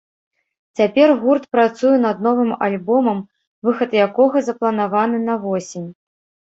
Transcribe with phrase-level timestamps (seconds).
[0.79, 3.23] Цяпер гурт працуе над новым альбомам,
[3.69, 5.89] выхад якога запланаваны на восень.